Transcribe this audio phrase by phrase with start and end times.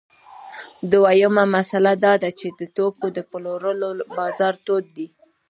[0.91, 5.07] دویمه مسئله دا ده چې د توکو د پلورلو بازار تود دی